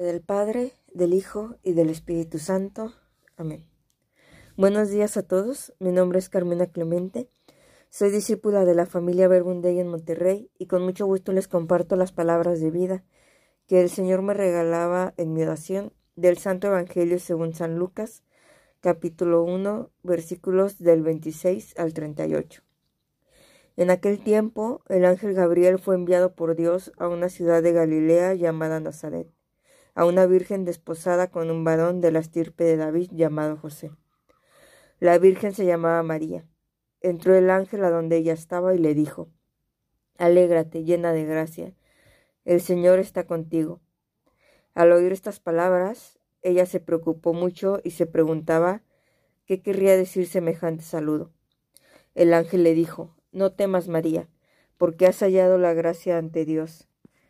[0.00, 2.94] Del Padre, del Hijo y del Espíritu Santo.
[3.36, 3.66] Amén.
[4.56, 5.74] Buenos días a todos.
[5.78, 7.28] Mi nombre es Carmena Clemente.
[7.90, 12.12] Soy discípula de la familia Verbundey en Monterrey y con mucho gusto les comparto las
[12.12, 13.04] palabras de vida
[13.66, 18.22] que el Señor me regalaba en mi oración del Santo Evangelio según San Lucas,
[18.80, 22.62] capítulo 1, versículos del 26 al 38.
[23.76, 28.32] En aquel tiempo, el ángel Gabriel fue enviado por Dios a una ciudad de Galilea
[28.32, 29.30] llamada Nazaret
[29.94, 33.90] a una virgen desposada con un varón de la estirpe de David llamado José.
[34.98, 36.46] La virgen se llamaba María.
[37.00, 39.28] Entró el ángel a donde ella estaba y le dijo,
[40.18, 41.74] Alégrate, llena de gracia,
[42.44, 43.80] el Señor está contigo.
[44.74, 48.82] Al oír estas palabras, ella se preocupó mucho y se preguntaba
[49.46, 51.32] qué querría decir semejante saludo.
[52.14, 54.28] El ángel le dijo, No temas, María,
[54.76, 56.89] porque has hallado la gracia ante Dios.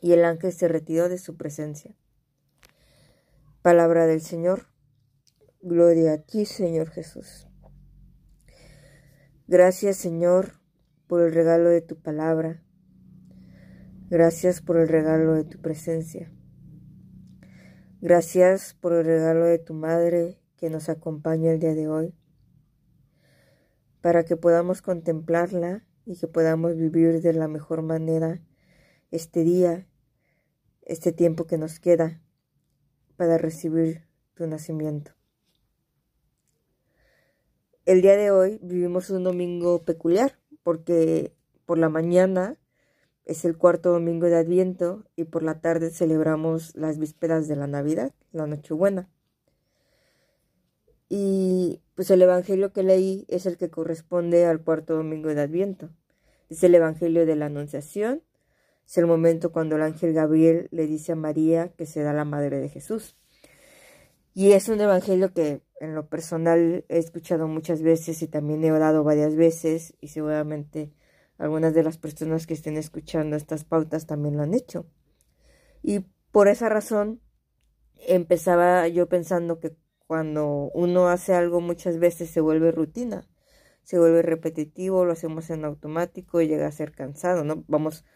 [0.00, 1.94] y el ángel se retiró de su presencia.
[3.62, 4.66] Palabra del Señor.
[5.60, 7.48] Gloria a ti, Señor Jesús.
[9.46, 10.52] Gracias, Señor,
[11.06, 12.62] por el regalo de tu palabra.
[14.10, 16.30] Gracias por el regalo de tu presencia.
[18.00, 22.14] Gracias por el regalo de tu Madre que nos acompaña el día de hoy,
[24.00, 28.40] para que podamos contemplarla y que podamos vivir de la mejor manera
[29.10, 29.86] este día,
[30.82, 32.20] este tiempo que nos queda
[33.16, 35.12] para recibir tu nacimiento.
[37.84, 41.32] El día de hoy vivimos un domingo peculiar porque
[41.64, 42.58] por la mañana
[43.24, 47.66] es el cuarto domingo de Adviento y por la tarde celebramos las vísperas de la
[47.66, 49.08] Navidad, la Nochebuena.
[51.08, 55.88] Y pues el Evangelio que leí es el que corresponde al cuarto domingo de Adviento.
[56.50, 58.22] Es el Evangelio de la Anunciación
[58.88, 62.58] es el momento cuando el ángel Gabriel le dice a María que será la madre
[62.58, 63.16] de Jesús.
[64.32, 68.72] Y es un evangelio que en lo personal he escuchado muchas veces y también he
[68.72, 70.90] orado varias veces y seguramente
[71.36, 74.86] algunas de las personas que estén escuchando estas pautas también lo han hecho.
[75.82, 77.20] Y por esa razón
[78.06, 79.76] empezaba yo pensando que
[80.06, 83.28] cuando uno hace algo muchas veces se vuelve rutina,
[83.82, 87.64] se vuelve repetitivo, lo hacemos en automático y llega a ser cansado, ¿no?
[87.68, 88.06] Vamos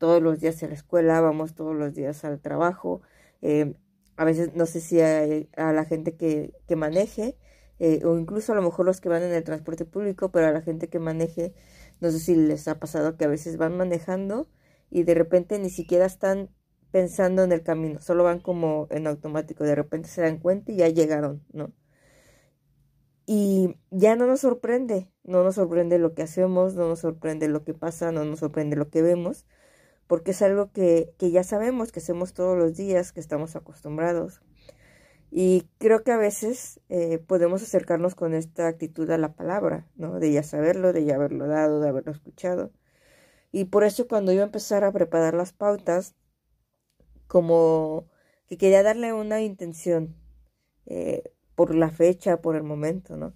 [0.00, 3.02] todos los días a la escuela, vamos todos los días al trabajo.
[3.42, 3.74] Eh,
[4.16, 7.36] a veces no sé si a, la gente que, que maneje,
[7.78, 10.52] eh, o incluso a lo mejor los que van en el transporte público, pero a
[10.52, 11.52] la gente que maneje,
[12.00, 14.48] no sé si les ha pasado que a veces van manejando
[14.90, 16.48] y de repente ni siquiera están
[16.90, 20.76] pensando en el camino, solo van como en automático, de repente se dan cuenta y
[20.76, 21.72] ya llegaron, ¿no?
[23.26, 27.64] Y ya no nos sorprende, no nos sorprende lo que hacemos, no nos sorprende lo
[27.64, 29.46] que pasa, no nos sorprende lo que vemos,
[30.10, 34.40] porque es algo que, ya sabemos, que hacemos todos los días, que estamos acostumbrados.
[35.30, 40.18] Y creo que a veces eh, podemos acercarnos con esta actitud a la palabra, ¿no?
[40.18, 42.72] De ya saberlo, de ya haberlo dado, de haberlo escuchado.
[43.52, 46.16] Y por eso cuando yo empezar a preparar las pautas,
[47.28, 48.08] como
[48.48, 50.16] que quería darle una intención
[50.86, 51.22] eh,
[51.54, 53.32] por la fecha, por el momento, ¿no?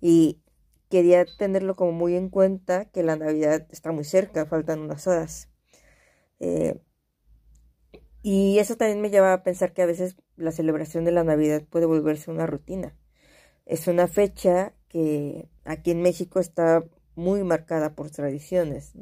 [0.00, 0.40] Y
[0.88, 5.50] quería tenerlo como muy en cuenta que la Navidad está muy cerca, faltan unas horas.
[6.40, 6.80] Eh,
[8.22, 11.62] y eso también me lleva a pensar que a veces la celebración de la Navidad
[11.68, 12.96] puede volverse una rutina.
[13.66, 16.84] Es una fecha que aquí en México está
[17.16, 18.92] muy marcada por tradiciones,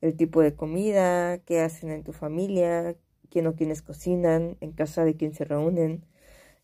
[0.00, 2.96] El tipo de comida, qué hacen en tu familia,
[3.30, 6.06] quién o quiénes cocinan, en casa de quién se reúnen,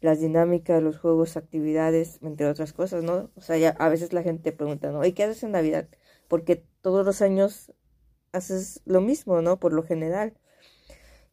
[0.01, 3.31] las dinámicas, los juegos, actividades, entre otras cosas, ¿no?
[3.37, 5.05] O sea, ya a veces la gente pregunta, ¿no?
[5.05, 5.89] ¿Y qué haces en Navidad?
[6.29, 7.73] Porque todos los años
[8.33, 9.59] haces lo mismo, ¿no?
[9.61, 10.35] Por lo general.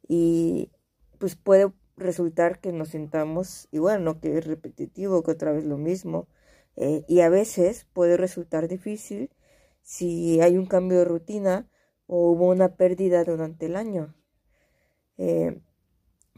[0.08, 0.72] Y
[1.18, 4.20] pues puede resultar que nos sintamos igual, ¿no?
[4.20, 6.28] Que es repetitivo, que otra vez lo mismo.
[6.76, 9.32] Eh, y a veces puede resultar difícil
[9.84, 11.70] si hay un cambio de rutina
[12.08, 14.16] o hubo una pérdida durante el año.
[15.18, 15.62] Eh,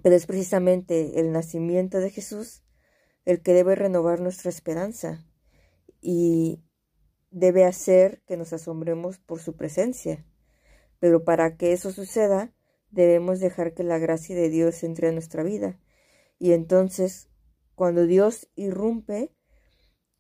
[0.01, 2.63] pero es precisamente el nacimiento de Jesús
[3.25, 5.23] el que debe renovar nuestra esperanza
[6.01, 6.63] y
[7.29, 10.25] debe hacer que nos asombremos por su presencia.
[11.01, 12.53] Pero para que eso suceda,
[12.91, 15.79] debemos dejar que la gracia de Dios entre a nuestra vida.
[16.37, 17.27] Y entonces,
[17.73, 19.33] cuando Dios irrumpe,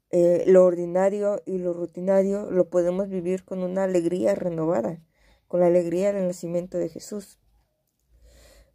[0.09, 4.99] eh, lo ordinario y lo rutinario lo podemos vivir con una alegría renovada,
[5.47, 7.39] con la alegría del nacimiento de Jesús.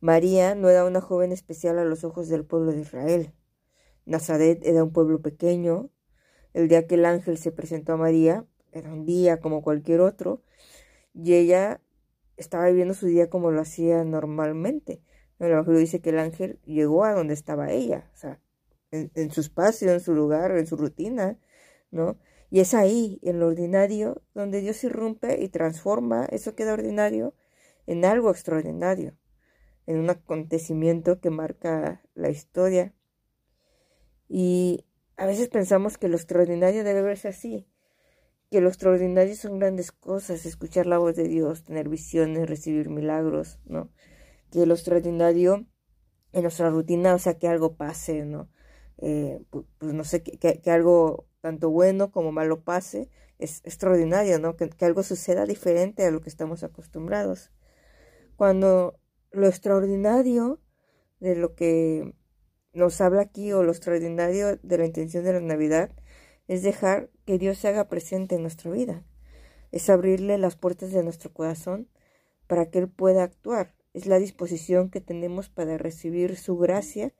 [0.01, 3.35] María no era una joven especial a los ojos del pueblo de Israel.
[4.05, 5.91] Nazaret era un pueblo pequeño.
[6.55, 10.45] El día que el ángel se presentó a María era un día como cualquier otro
[11.13, 11.81] y ella
[12.37, 15.03] estaba viviendo su día como lo hacía normalmente.
[15.39, 18.41] El Evangelio dice que el ángel llegó a donde estaba ella, o sea,
[18.91, 21.39] en, su espacio, en su lugar, en su rutina,
[21.91, 22.19] ¿no?
[22.51, 27.35] Y es ahí, en lo ordinario, donde Dios irrumpe y transforma eso que era ordinario
[27.87, 29.17] en algo extraordinario,
[29.87, 32.95] en un acontecimiento que marca la historia.
[34.29, 34.87] Y
[35.17, 37.69] a veces pensamos que lo extraordinario debe verse así,
[38.51, 43.59] que lo extraordinario son grandes cosas, escuchar la voz de Dios, tener visiones, recibir milagros,
[43.65, 43.91] ¿no?
[44.51, 45.67] Que lo extraordinario
[46.33, 48.49] en nuestra rutina, o sea, que algo pase, ¿no?
[48.99, 54.57] Eh, pues, no sé, que, algo tanto bueno como malo pase, es extraordinario, ¿no?
[54.57, 57.53] Que, que algo suceda diferente a lo que estamos acostumbrados.
[58.37, 59.01] Cuando
[59.33, 60.61] lo extraordinario
[61.21, 62.15] de lo que
[62.73, 65.91] nos habla aquí o lo extraordinario de la intención de la Navidad
[66.47, 69.05] es dejar que Dios se haga presente en nuestra vida,
[69.73, 71.89] es abrirle las puertas de nuestro corazón
[72.47, 77.13] para que Él pueda actuar, es la disposición que tenemos para recibir su gracia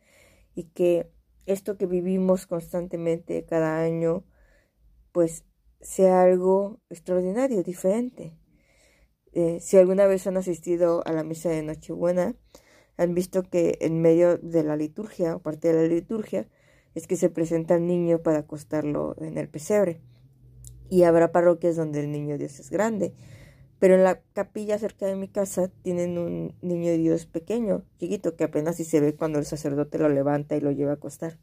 [0.55, 1.11] y que
[1.47, 4.25] esto que vivimos constantemente cada año,
[5.13, 5.45] pues
[5.81, 8.37] sea algo extraordinario, diferente.
[9.33, 12.35] Eh, si alguna vez han asistido a la misa de Nochebuena,
[12.97, 16.49] han visto que en medio de la liturgia, o parte de la liturgia,
[16.97, 20.01] es que se presenta al niño para acostarlo en el pesebre.
[20.89, 23.13] Y habrá parroquias donde el niño Dios es grande.
[23.79, 28.45] Pero en la capilla cerca de mi casa tienen un niño Dios pequeño, chiquito, que
[28.45, 31.39] apenas si se ve cuando el sacerdote lo levanta y lo lleva a acostar.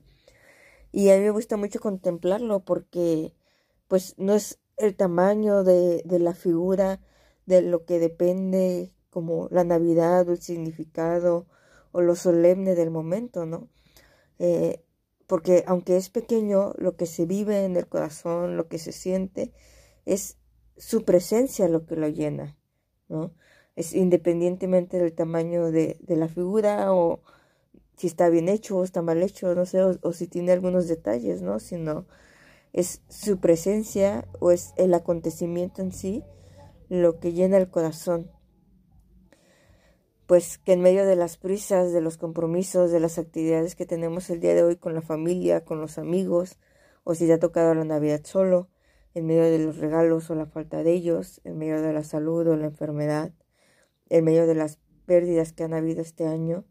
[0.91, 3.35] Y a mí me gusta mucho contemplarlo porque
[3.87, 6.99] pues no es el tamaño de, de la figura
[7.45, 11.45] de lo que depende como la Navidad o el significado
[11.91, 13.69] o lo solemne del momento, ¿no?
[14.39, 14.83] Eh,
[15.27, 19.51] porque aunque es pequeño, lo que se vive en el corazón, lo que se siente,
[20.05, 20.37] es
[20.77, 22.57] su presencia lo que lo llena,
[23.07, 23.33] ¿no?
[23.75, 27.21] Es independientemente del tamaño de, la figura o
[27.97, 31.41] si está bien hecho o está mal hecho, no sé, o, si tiene algunos detalles,
[31.41, 31.59] ¿no?
[31.59, 32.05] Sino
[32.73, 36.23] es su presencia o es el acontecimiento en sí
[36.89, 38.29] lo que llena el corazón.
[40.25, 44.29] Pues que en medio de las prisas, de los compromisos, de las actividades que tenemos
[44.29, 46.57] el día de hoy con la familia, con los amigos,
[47.03, 48.69] o si te ha tocado la Navidad solo,
[49.13, 52.47] en medio de los regalos o la falta de ellos, en medio de la salud
[52.47, 53.33] o la enfermedad,
[54.09, 56.65] en medio de las pérdidas que han habido este año,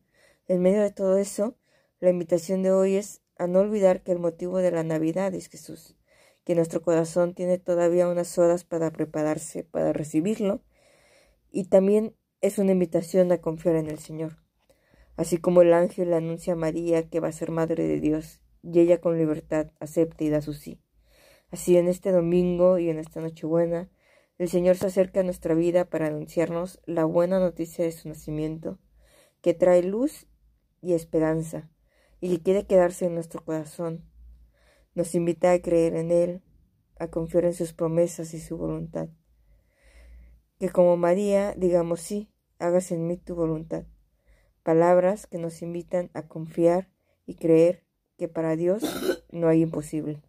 [0.49, 1.59] en medio de todo eso,
[2.01, 5.49] la invitación de hoy es a no olvidar que el motivo de la Navidad es
[5.49, 5.95] Jesús,
[6.45, 10.63] que nuestro corazón tiene todavía unas horas para prepararse para recibirlo,
[11.51, 14.37] y también es una invitación a confiar en el Señor.
[15.17, 18.81] Así como el ángel anuncia a María que va a ser madre de Dios, y
[18.81, 20.81] ella con libertad acepta y da su sí.
[21.53, 23.91] Así en este domingo y en esta Nochebuena,
[24.39, 28.81] el Señor se acerca a nuestra vida para anunciarnos la buena noticia de su nacimiento,
[29.41, 30.27] que trae luz
[30.81, 31.71] y esperanza,
[32.21, 34.05] y que quiere quedarse en nuestro corazón.
[34.95, 36.43] Nos invita a creer en Él,
[36.99, 39.11] a confiar en sus promesas y su voluntad.
[40.59, 43.85] Que como María digamos sí, hágase en mí tu voluntad.
[44.63, 46.89] Palabras que nos invitan a confiar
[47.27, 47.85] y creer
[48.17, 48.83] que para Dios
[49.33, 50.23] no hay imposible.